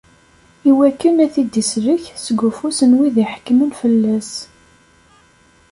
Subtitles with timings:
[0.69, 4.31] Iwakken ad t-id-isellek seg ufus n wid iḥekmen fell-as.